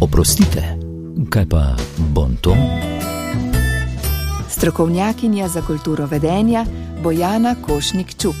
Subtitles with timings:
[0.00, 0.62] Oprostite,
[1.30, 2.56] kaj pa bonton?
[4.48, 6.66] Strokovnjakinja za kulturo vedenja
[7.02, 8.34] Bojana Košnik Čuk.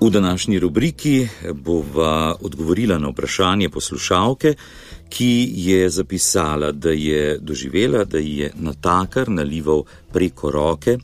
[0.00, 4.54] V današnji rubriki bova odgovorila na vprašanje poslušalke,
[5.08, 10.98] ki je zapisala, da je doživela, da je natakar nalival preko roke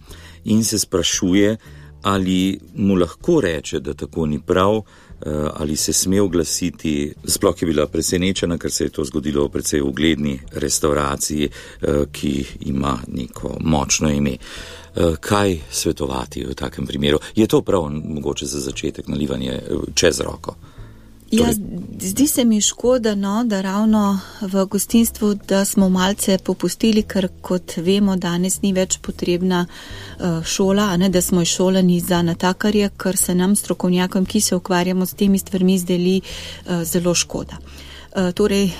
[0.44, 1.56] in se sprašuje,
[2.02, 4.82] ali mu lahko reče, da tako ni prav,
[5.26, 7.14] Eh, ali se sme oglasiti.
[7.24, 12.46] Sploh je bila presenečena, ker se je to zgodilo v precej ugledni restauraciji, eh, ki
[12.60, 14.36] ima neko močno ime.
[14.96, 17.18] Eh, kaj svetovati v takem primeru?
[17.34, 19.60] Je to prav mogoče za začetek nalivanje
[19.94, 20.54] čez roko?
[21.30, 21.60] Ja, torej-
[22.00, 27.76] zdi se mi škoda, no, da ravno v gostinstvu, da smo malce popustili, ker kot
[27.76, 33.34] vemo, danes ni več potrebna uh, šola, ne, da smo šolani za natakarje, ker se
[33.34, 37.60] nam strokovnjakom, ki se ukvarjamo s temi stvarmi, zdeli uh, zelo škoda.
[37.60, 38.70] Uh, torej,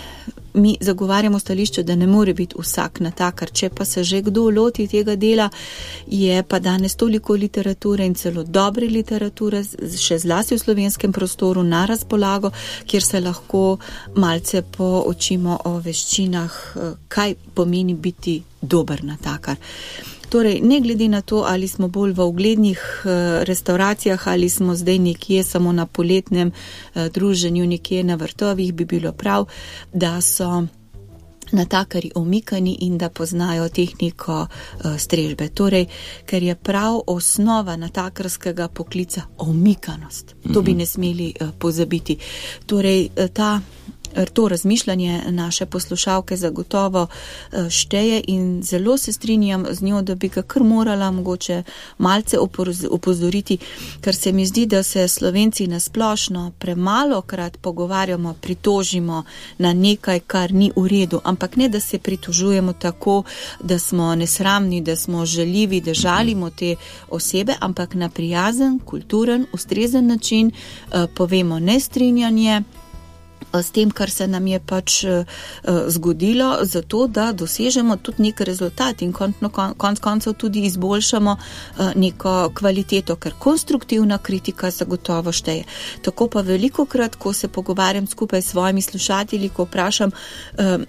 [0.55, 3.51] mi zagovarjamo stališče, da ne more biti vsak natakar.
[3.51, 5.49] Če pa se že kdo loti tega dela,
[6.07, 9.63] je pa danes toliko literature in celo dobre literature,
[9.99, 12.51] še zlasti v slovenskem prostoru, na razpolago,
[12.87, 13.79] kjer se lahko
[14.17, 19.57] malce poočimo o veščinah, eh, kaj pomeni biti dober natakar.
[20.29, 24.98] Torej, ne glede na to, ali smo bolj v uglednih eh, restauracijah ali smo zdaj
[24.98, 26.53] nekje samo na poletnem
[26.95, 29.47] eh, druženju, nekje na vrtovih, bi bilo prav,
[29.93, 30.67] da so
[31.53, 35.49] natakari omikani in da poznajo tehniko eh, strežbe.
[35.49, 35.87] Torej,
[36.27, 40.34] ker je prav osnova natakarskega poklica omikanost.
[40.55, 40.79] To bi mhm.
[40.79, 42.19] ne smeli pozabiti.
[42.67, 43.61] Torej, ta
[44.27, 50.29] to razmišljanje naše poslušalke zagotovo eh, šteje in zelo se strinjam z njo, da bi
[50.29, 51.63] ga kar morala mogoče
[51.99, 52.39] malce
[52.91, 53.59] opozoriti,
[54.01, 59.25] ker se mi zdi, da se slovenci nasplošno premalo krat pogovarjamo, pritožimo
[59.59, 63.23] na nekaj, kar ni v redu, ampak ne, da se pritožujemo tako,
[63.61, 66.77] da smo nesramni, da smo željivi, da žalimo te
[67.11, 72.88] osebe, ampak na prijazen, kulturen, ustrezen način uh, povemo nestrinjanje, Eh,
[73.53, 75.25] s tem, kar se nam je pač uh,
[75.87, 79.37] zgodilo, zato da dosežemo tudi nek rezultat in konc
[79.76, 81.37] konc koncev tudi izboljšamo
[81.94, 85.65] neko kvaliteto, ker konstruktivna kritika zagotovo šteje.
[86.03, 90.10] Tako pa veliko krat, ko se pogovarjam skupaj s svojimi slušatelji, ko vprašam,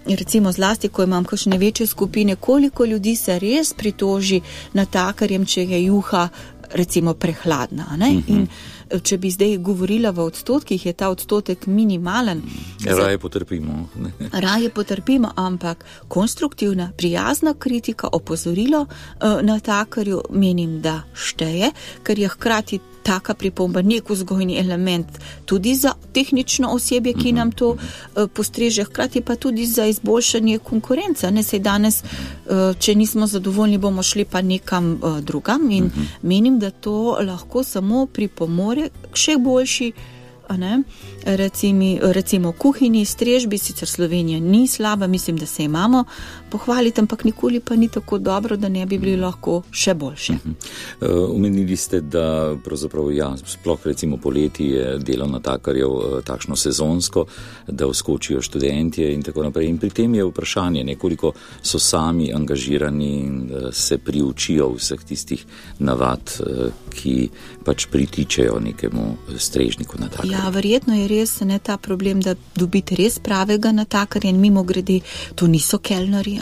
[0.05, 4.41] recimo zlasti, ko imam kakšne večje skupine, koliko ljudi se res pritoži
[4.73, 6.29] na takarjem, če je juha
[6.73, 7.85] recimo prehladna.
[7.91, 8.23] Uh mhm.
[8.27, 8.47] -huh
[8.89, 12.41] če bi zdaj govorila v odstotkih, je ta odstotek minimalen.
[12.85, 13.89] Ja, raje potrpimo.
[14.45, 21.71] Raje potrpimo, ampak konstruktivna, prijazna kritika, opozorilo uh, na takarju menim, da šteje,
[22.03, 27.69] ker je hkrati taka pripomba nek vzgojni element tudi za tehnično osebje, ki nam to
[27.69, 31.31] uh, postreže, hkrati pa tudi za izboljšanje konkurence.
[31.31, 36.07] Ne se danes, uh, če nismo zadovoljni, bomo šli pa nekam uh, drugam in -huh.
[36.21, 39.91] menim, da to lahko samo pripomore k še boljši
[41.25, 46.05] recimo, recimo kuhinji, strežbi, sicer Slovenija ni slaba, mislim, da se imamo
[46.49, 50.33] pohvaliti, ampak nikoli pa ni tako dobro, da ne bi bili lahko še boljše.
[51.29, 51.75] Umenili mhm.
[51.75, 57.25] ste, da pravzaprav ja, sploh recimo poleti je delo na takarjev eh, takšno sezonsko,
[57.67, 59.69] da vskočijo študentje in tako naprej.
[59.69, 65.45] In pri tem je vprašanje, nekoliko so sami angažirani in eh, se priučijo vseh tistih
[65.79, 67.29] navad, eh, ki
[67.65, 69.05] pač pritičejo nekemu
[69.37, 70.38] strežniku na takarjev.
[70.39, 74.99] Ja, verjetno je res ne ta problem, da dobite res pravega natakarja in mimo grede,
[75.35, 76.37] to niso kelnari,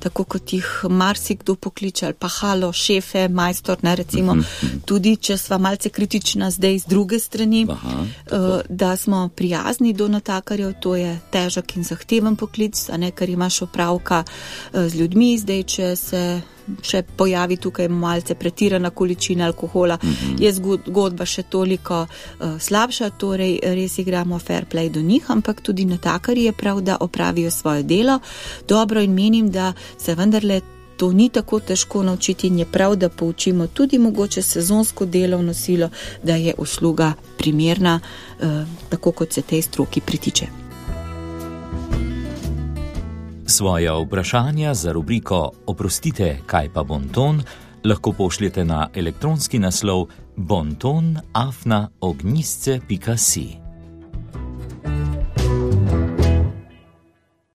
[0.00, 4.64] tako kot jih marsikdo pokliče ali pa halo, šefe, majstor, ne recimo, uh mhm, -huh.
[4.64, 4.80] Mhm.
[4.84, 10.08] tudi če sva malce kritična zdaj z druge strani, Aha, uh, da smo prijazni do
[10.08, 15.62] natakarjev, to je težak in zahteven poklic, ne, ker imaš opravka uh, z ljudmi, zdaj
[15.62, 16.40] če se
[16.82, 20.10] še pojavi tukaj malce pretirana količina alkohola, mhm.
[20.10, 20.42] -huh.
[20.42, 25.84] je zgodba še toliko uh, slabša, torej res igramo fair play do njih, ampak tudi
[25.84, 28.18] na takari je prav, da opravijo svoje delo
[28.68, 30.60] dobro in menim, da se vendarle.
[30.96, 35.88] To ni tako težko naučiti in je prav, da poučimo tudi mogoče sezonsko delovno silo,
[36.22, 38.00] da je usluga primerna,
[38.40, 40.63] eh, tako kot se tej stroki pritiče.
[43.54, 47.42] Svoja vprašanja za rubriko Oprostite, kaj pa bonton,
[47.84, 50.06] lahko pošljete na elektronski naslov
[50.36, 53.63] bonton.afna ognisce.si.